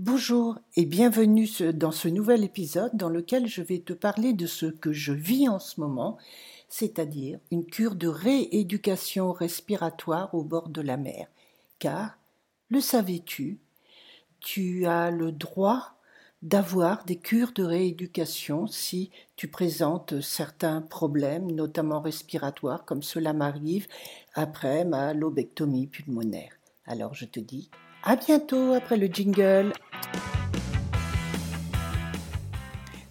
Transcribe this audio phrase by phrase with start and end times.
[0.00, 4.66] Bonjour et bienvenue dans ce nouvel épisode dans lequel je vais te parler de ce
[4.66, 6.18] que je vis en ce moment,
[6.68, 11.26] c'est-à-dire une cure de rééducation respiratoire au bord de la mer.
[11.80, 12.16] Car,
[12.68, 13.58] le savais-tu,
[14.38, 15.96] tu as le droit
[16.42, 23.88] d'avoir des cures de rééducation si tu présentes certains problèmes, notamment respiratoires, comme cela m'arrive
[24.34, 26.52] après ma lobectomie pulmonaire.
[26.86, 27.68] Alors je te dis
[28.04, 29.72] à bientôt après le jingle.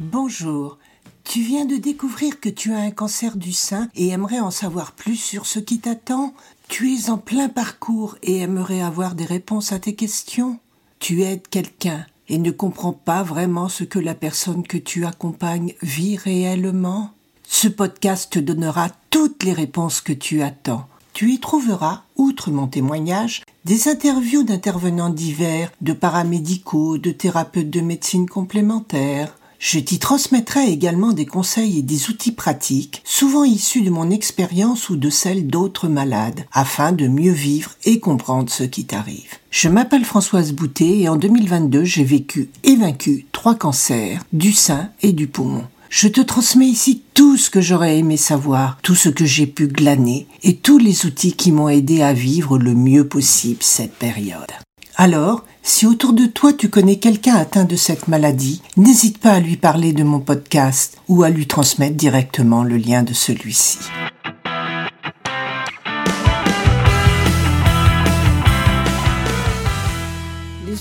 [0.00, 0.78] Bonjour.
[1.24, 4.92] Tu viens de découvrir que tu as un cancer du sein et aimerais en savoir
[4.92, 6.34] plus sur ce qui t'attend
[6.68, 10.58] Tu es en plein parcours et aimerais avoir des réponses à tes questions
[10.98, 15.74] Tu aides quelqu'un et ne comprends pas vraiment ce que la personne que tu accompagnes
[15.80, 17.12] vit réellement
[17.44, 20.86] Ce podcast te donnera toutes les réponses que tu attends.
[21.12, 27.80] Tu y trouveras, outre mon témoignage, des interviews d'intervenants divers, de paramédicaux, de thérapeutes de
[27.80, 29.36] médecine complémentaire.
[29.60, 34.88] Je t'y transmettrai également des conseils et des outils pratiques, souvent issus de mon expérience
[34.90, 39.38] ou de celle d'autres malades, afin de mieux vivre et comprendre ce qui t'arrive.
[39.52, 44.88] Je m'appelle Françoise Boutet et en 2022 j'ai vécu et vaincu trois cancers, du sein
[45.02, 45.64] et du poumon.
[45.94, 49.66] Je te transmets ici tout ce que j'aurais aimé savoir, tout ce que j'ai pu
[49.66, 54.50] glaner et tous les outils qui m'ont aidé à vivre le mieux possible cette période.
[54.96, 59.40] Alors, si autour de toi tu connais quelqu'un atteint de cette maladie, n'hésite pas à
[59.40, 63.76] lui parler de mon podcast ou à lui transmettre directement le lien de celui-ci.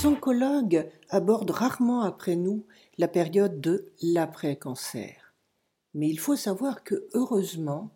[0.01, 2.65] Les oncologues abordent rarement après nous
[2.97, 5.35] la période de l'après-cancer.
[5.93, 7.91] Mais il faut savoir que, heureusement,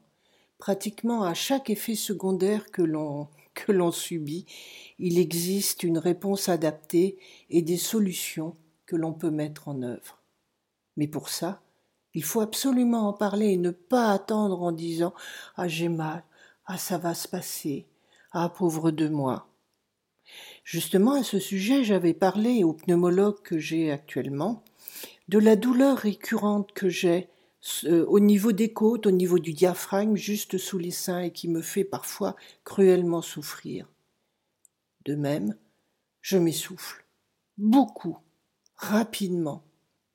[0.59, 4.45] pratiquement à chaque effet secondaire que l'on que l'on subit,
[5.00, 7.17] il existe une réponse adaptée
[7.50, 10.22] et des solutions que l'on peut mettre en œuvre.
[10.98, 11.64] Mais pour ça,
[12.14, 15.16] il faut absolument en parler et ne pas attendre en disant
[15.55, 16.23] Ah j'ai mal,
[16.67, 17.87] ah ça va se passer,
[18.32, 19.48] ah pauvre de moi.
[20.65, 24.64] Justement à ce sujet, j'avais parlé au pneumologue que j'ai actuellement
[25.27, 27.30] de la douleur récurrente que j'ai
[27.83, 31.48] euh, au niveau des côtes, au niveau du diaphragme, juste sous les seins et qui
[31.48, 33.87] me fait parfois cruellement souffrir.
[35.05, 35.55] De même,
[36.21, 37.05] je m'essouffle.
[37.59, 38.17] Beaucoup.
[38.75, 39.64] Rapidement.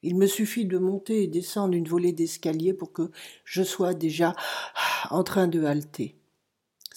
[0.03, 3.13] Il me suffit de monter et descendre une volée d'escalier pour que
[3.45, 4.35] je sois déjà
[5.11, 6.20] en train de halter.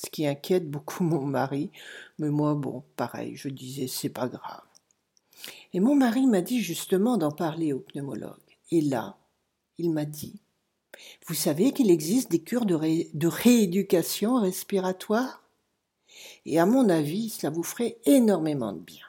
[0.04, 1.72] Ce qui inquiète beaucoup mon mari,
[2.20, 4.62] mais moi, bon, pareil, je disais, c'est pas grave.
[5.74, 8.38] Et mon mari m'a dit justement d'en parler au pneumologue.
[8.72, 9.18] Et là,
[9.78, 10.42] il m'a dit
[11.28, 12.78] Vous savez qu'il existe des cures de,
[13.14, 15.44] de rééducation respiratoire?
[16.46, 19.06] Et à mon avis, cela vous ferait énormément de bien.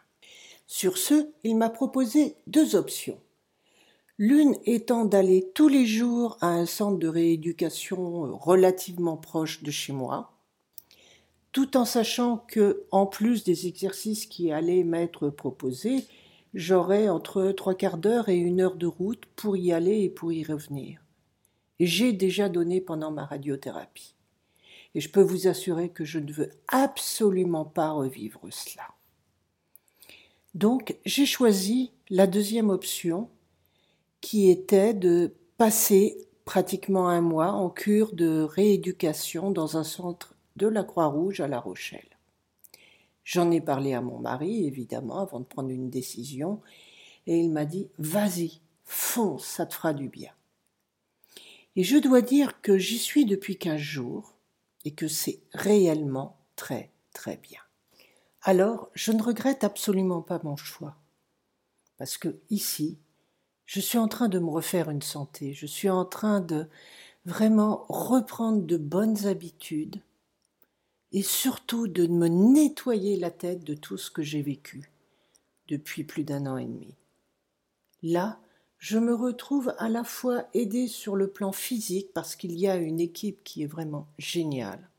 [0.66, 3.20] Sur ce, il m'a proposé deux options.
[4.16, 9.92] L'une étant d'aller tous les jours à un centre de rééducation relativement proche de chez
[9.92, 10.33] moi,
[11.54, 16.04] tout en sachant que, en plus des exercices qui allaient m'être proposés,
[16.52, 20.32] j'aurais entre trois quarts d'heure et une heure de route pour y aller et pour
[20.32, 21.00] y revenir.
[21.78, 24.16] J'ai déjà donné pendant ma radiothérapie.
[24.96, 28.88] Et je peux vous assurer que je ne veux absolument pas revivre cela.
[30.54, 33.30] Donc j'ai choisi la deuxième option
[34.20, 40.66] qui était de passer pratiquement un mois en cure de rééducation dans un centre de
[40.66, 42.08] la Croix-Rouge à La Rochelle.
[43.24, 46.60] J'en ai parlé à mon mari, évidemment, avant de prendre une décision,
[47.26, 50.32] et il m'a dit Vas-y, fonce, ça te fera du bien.
[51.76, 54.34] Et je dois dire que j'y suis depuis quinze jours
[54.84, 57.60] et que c'est réellement très, très bien.
[58.42, 60.96] Alors, je ne regrette absolument pas mon choix.
[61.96, 62.98] Parce que ici,
[63.64, 66.68] je suis en train de me refaire une santé, je suis en train de
[67.24, 70.02] vraiment reprendre de bonnes habitudes,
[71.14, 74.90] et surtout de me nettoyer la tête de tout ce que j'ai vécu
[75.68, 76.96] depuis plus d'un an et demi.
[78.02, 78.40] Là,
[78.78, 82.76] je me retrouve à la fois aidée sur le plan physique parce qu'il y a
[82.76, 84.90] une équipe qui est vraiment géniale,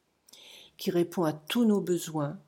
[0.77, 2.39] qui répond à tous nos besoins,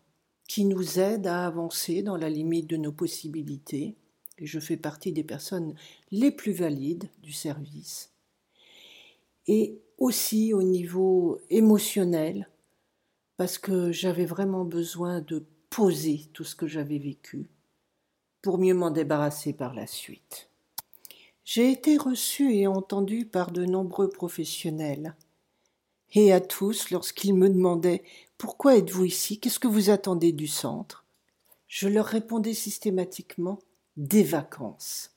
[0.47, 3.95] qui nous aide à avancer dans la limite de nos possibilités,
[4.37, 5.75] et je fais partie des personnes
[6.09, 8.11] les plus valides du service,
[9.45, 12.47] et aussi au niveau émotionnel,
[13.37, 17.47] parce que j'avais vraiment besoin de poser tout ce que j'avais vécu
[18.41, 20.49] pour mieux m'en débarrasser par la suite.
[21.43, 25.15] J'ai été reçue et entendue par de nombreux professionnels,
[26.13, 28.03] et à tous lorsqu'ils me demandaient
[28.37, 29.39] Pourquoi êtes-vous ici?
[29.39, 31.05] Qu'est-ce que vous attendez du centre?
[31.67, 33.59] Je leur répondais systématiquement
[33.97, 35.11] des vacances.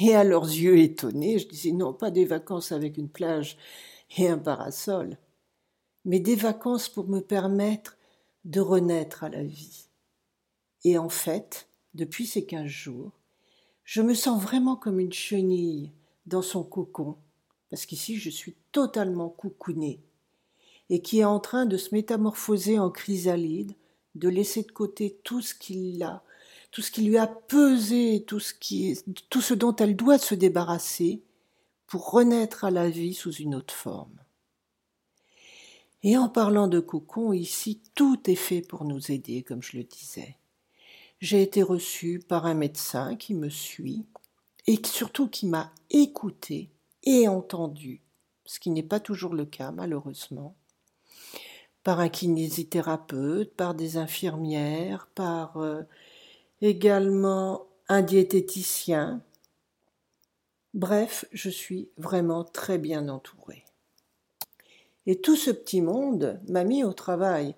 [0.00, 3.58] Et à leurs yeux étonnés, je disais non, pas des vacances avec une plage
[4.16, 5.18] et un parasol,
[6.04, 7.96] mais des vacances pour me permettre
[8.44, 9.86] de renaître à la vie.
[10.84, 13.12] Et en fait, depuis ces quinze jours,
[13.84, 15.90] je me sens vraiment comme une chenille
[16.26, 17.16] dans son cocon,
[17.70, 20.00] parce qu'ici je suis totalement coucounée,
[20.90, 23.72] et qui est en train de se métamorphoser en chrysalide,
[24.14, 26.22] de laisser de côté tout ce qu'il a,
[26.70, 28.54] tout ce qui lui a pesé, tout ce,
[29.28, 31.22] tout ce dont elle doit se débarrasser,
[31.86, 34.23] pour renaître à la vie sous une autre forme.
[36.06, 39.84] Et en parlant de cocon, ici, tout est fait pour nous aider, comme je le
[39.84, 40.36] disais.
[41.18, 44.04] J'ai été reçue par un médecin qui me suit
[44.66, 46.68] et surtout qui m'a écouté
[47.04, 48.02] et entendu,
[48.44, 50.54] ce qui n'est pas toujours le cas malheureusement,
[51.82, 55.84] par un kinésithérapeute, par des infirmières, par euh,
[56.60, 59.22] également un diététicien.
[60.74, 63.63] Bref, je suis vraiment très bien entourée.
[65.06, 67.54] Et tout ce petit monde m'a mis au travail,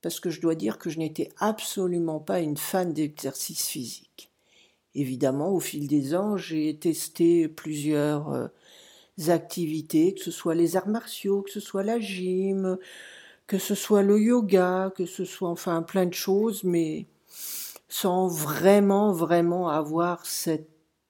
[0.00, 4.30] parce que je dois dire que je n'étais absolument pas une fan d'exercice physique.
[4.94, 8.48] Évidemment, au fil des ans, j'ai testé plusieurs euh,
[9.28, 12.78] activités, que ce soit les arts martiaux, que ce soit la gym,
[13.46, 17.06] que ce soit le yoga, que ce soit enfin plein de choses, mais
[17.88, 20.68] sans vraiment, vraiment avoir cette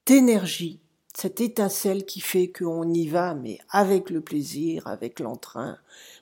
[0.08, 0.80] énergie
[1.20, 5.76] cette étincelle qui fait qu'on y va, mais avec le plaisir, avec l'entrain,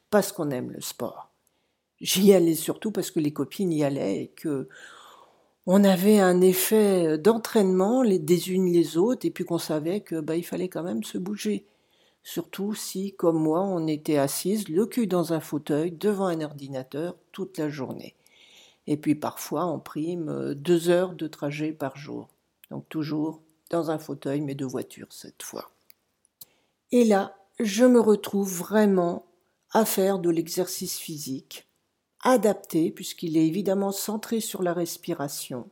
[0.08, 1.31] parce qu'on aime le sport.
[2.00, 4.70] J'y allais surtout parce que les copines y allaient et que
[5.66, 10.34] on avait un effet d'entraînement les unes les autres et puis qu'on savait que bah,
[10.34, 11.66] il fallait quand même se bouger.
[12.22, 17.16] Surtout si, comme moi, on était assise, le cul dans un fauteuil, devant un ordinateur,
[17.32, 18.14] toute la journée.
[18.87, 22.28] Et puis parfois, on prime deux heures de trajet par jour.
[22.70, 25.70] Donc toujours dans un fauteuil, mais de voiture cette fois.
[26.92, 29.26] Et là, je me retrouve vraiment
[29.72, 31.68] à faire de l'exercice physique,
[32.20, 35.68] adapté, puisqu'il est évidemment centré sur la respiration.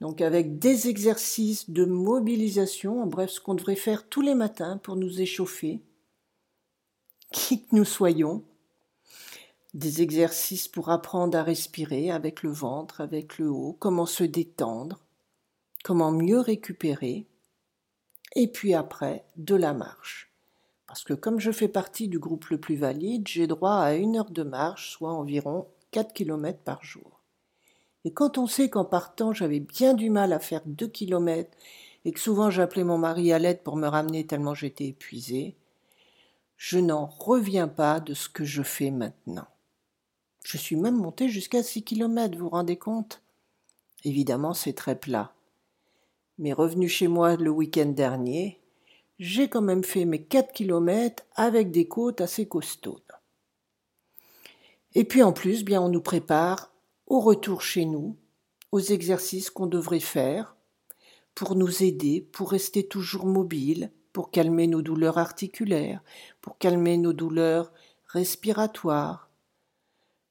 [0.00, 4.78] Donc avec des exercices de mobilisation, en bref, ce qu'on devrait faire tous les matins
[4.78, 5.80] pour nous échauffer,
[7.32, 8.44] qui que nous soyons,
[9.74, 15.05] des exercices pour apprendre à respirer avec le ventre, avec le haut, comment se détendre,
[15.86, 17.28] comment mieux récupérer,
[18.34, 20.32] et puis après, de la marche.
[20.88, 24.16] Parce que comme je fais partie du groupe le plus valide, j'ai droit à une
[24.16, 27.20] heure de marche, soit environ 4 km par jour.
[28.04, 31.56] Et quand on sait qu'en partant, j'avais bien du mal à faire 2 km
[32.04, 35.54] et que souvent j'appelais mon mari à l'aide pour me ramener tellement j'étais épuisée,
[36.56, 39.46] je n'en reviens pas de ce que je fais maintenant.
[40.44, 43.22] Je suis même montée jusqu'à 6 km, vous vous rendez compte?
[44.02, 45.35] Évidemment, c'est très plat.
[46.38, 48.60] Mais revenu chez moi le week-end dernier,
[49.18, 53.00] j'ai quand même fait mes 4 kilomètres avec des côtes assez costaudes.
[54.94, 56.72] Et puis en plus, bien, on nous prépare
[57.06, 58.16] au retour chez nous,
[58.72, 60.56] aux exercices qu'on devrait faire
[61.34, 66.02] pour nous aider, pour rester toujours mobile, pour calmer nos douleurs articulaires,
[66.40, 67.72] pour calmer nos douleurs
[68.06, 69.30] respiratoires,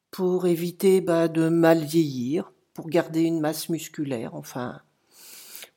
[0.10, 4.82] pour éviter bah, de mal vieillir, pour garder une masse musculaire, enfin,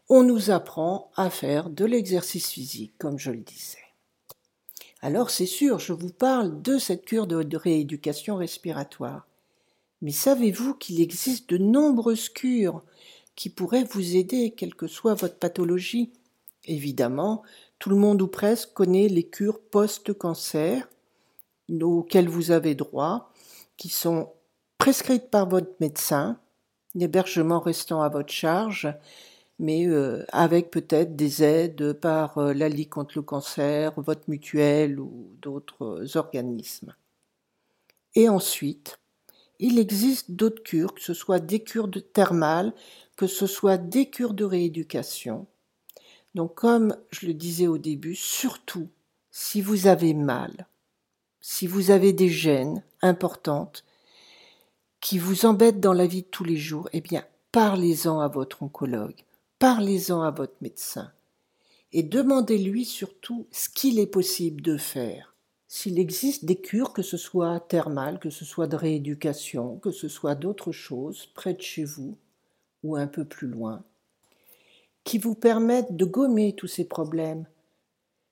[0.09, 3.79] on nous apprend à faire de l'exercice physique, comme je le disais.
[5.01, 9.27] Alors c'est sûr, je vous parle de cette cure de, rééducation respiratoire.
[10.03, 12.83] Mais savez-vous qu'il existe de nombreuses cures
[13.37, 16.13] qui pourraient vous aider, quelle que soit votre pathologie?
[16.65, 17.43] Évidemment,
[17.79, 20.89] tout le monde ou presque connaît les cures post-cancer
[21.81, 23.33] auxquelles vous avez droit,
[23.77, 24.33] qui sont
[24.79, 26.41] prescrites par votre médecin,
[26.95, 28.89] l'hébergement restant à votre charge,
[29.59, 35.01] mais euh, avec peut-être des aides par euh, la Ligue contre le cancer, votre mutuelle
[35.01, 36.95] ou d'autres organismes.
[38.15, 38.99] Et ensuite,
[39.59, 42.73] il existe d'autres cures, que ce soit des cures de thermales,
[43.17, 45.47] que ce soit des cures de rééducation.
[46.35, 48.89] Donc comme je le disais au début, surtout
[49.31, 50.69] si vous avez mal,
[51.41, 53.85] si vous avez des gènes importantes
[55.01, 58.63] qui vous embêtent dans la vie de tous les jours, eh bien parlez-en à votre
[58.63, 59.25] oncologue
[59.59, 61.13] parlez-en à votre médecin
[61.93, 65.35] et demandez-lui surtout ce qu'il est possible de faire.
[65.69, 70.09] S'il existe des cures, que ce soit thermales, que ce soit de rééducation, que ce
[70.09, 72.17] soit d'autres choses près de chez vous
[72.83, 73.85] ou un peu plus loin,
[75.05, 77.47] qui vous permettent de gommer tous ces problèmes,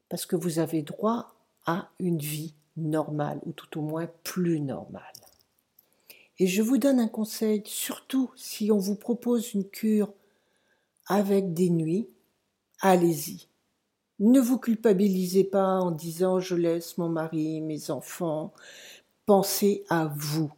[0.09, 1.35] parce que vous avez droit
[1.66, 5.02] à une vie normale, ou tout au moins plus normale.
[6.38, 10.12] Et je vous donne un conseil, surtout si on vous propose une cure
[11.07, 12.09] avec des nuits,
[12.81, 13.49] allez-y.
[14.19, 18.53] Ne vous culpabilisez pas en disant je laisse mon mari, mes enfants.
[19.27, 20.51] Pensez à vous,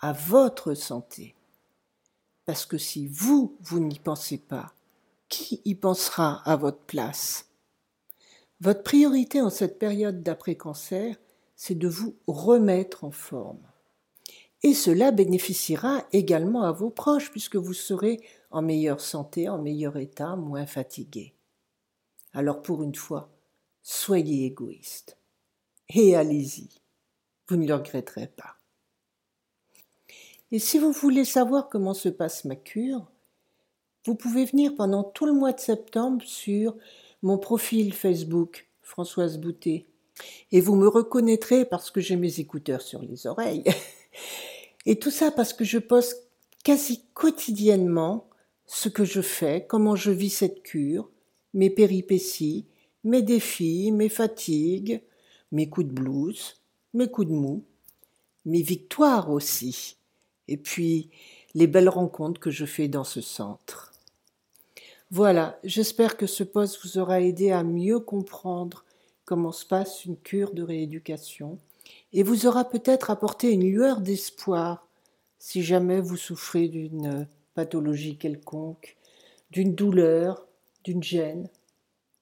[0.00, 1.34] à votre santé.
[2.44, 4.72] Parce que si vous, vous n'y pensez pas,
[5.28, 7.46] qui y pensera à votre place?
[8.60, 11.16] Votre priorité en cette période d'après-cancer,
[11.56, 13.60] c'est de vous remettre en forme.
[14.62, 18.20] Et cela bénéficiera également à vos proches puisque vous serez
[18.56, 21.34] en meilleure santé, en meilleur état, moins fatigué.
[22.32, 23.30] Alors pour une fois,
[23.82, 25.18] soyez égoïste.
[25.90, 26.70] Et allez-y.
[27.48, 28.56] Vous ne le regretterez pas.
[30.52, 33.06] Et si vous voulez savoir comment se passe ma cure,
[34.06, 36.74] vous pouvez venir pendant tout le mois de septembre sur
[37.22, 39.86] mon profil Facebook, Françoise Boutet.
[40.50, 43.64] Et vous me reconnaîtrez parce que j'ai mes écouteurs sur les oreilles.
[44.86, 46.26] Et tout ça parce que je poste
[46.64, 48.30] quasi quotidiennement
[48.66, 51.10] ce que je fais, comment je vis cette cure,
[51.54, 52.66] mes péripéties,
[53.04, 55.02] mes défis, mes fatigues,
[55.52, 56.60] mes coups de blues,
[56.92, 57.64] mes coups de mou,
[58.44, 59.96] mes victoires aussi,
[60.48, 61.10] et puis
[61.54, 63.92] les belles rencontres que je fais dans ce centre.
[65.10, 68.84] Voilà, j'espère que ce poste vous aura aidé à mieux comprendre
[69.24, 71.58] comment se passe une cure de rééducation
[72.12, 74.88] et vous aura peut-être apporté une lueur d'espoir
[75.38, 78.96] si jamais vous souffrez d'une pathologie quelconque,
[79.50, 80.46] d'une douleur,
[80.84, 81.48] d'une gêne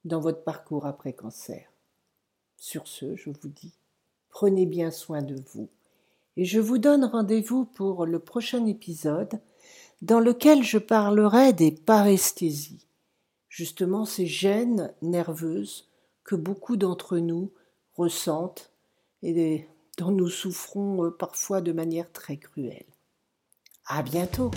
[0.05, 1.69] dans votre parcours après cancer.
[2.57, 3.75] Sur ce, je vous dis,
[4.31, 5.69] prenez bien soin de vous
[6.37, 9.41] et je vous donne rendez-vous pour le prochain épisode
[10.03, 12.87] dans lequel je parlerai des paresthésies,
[13.49, 15.91] justement ces gênes nerveuses
[16.23, 17.50] que beaucoup d'entre nous
[17.97, 18.71] ressentent
[19.23, 19.67] et
[19.99, 22.87] dont nous souffrons euh, parfois de manière très cruelle.
[23.87, 24.50] À bientôt!